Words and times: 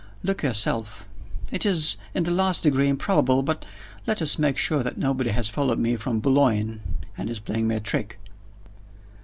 Look 0.23 0.41
yourself. 0.41 1.07
It 1.51 1.63
is 1.63 1.95
in 2.15 2.23
the 2.23 2.31
last 2.31 2.63
degree 2.63 2.87
improbable 2.87 3.43
but 3.43 3.65
let 4.07 4.19
us 4.19 4.39
make 4.39 4.57
sure 4.57 4.81
that 4.81 4.97
nobody 4.97 5.29
has 5.29 5.47
followed 5.47 5.77
me 5.77 5.95
from 5.95 6.19
Boulogne, 6.21 6.81
and 7.15 7.29
is 7.29 7.39
playing 7.39 7.67
me 7.67 7.75
a 7.75 7.79
trick." 7.79 8.17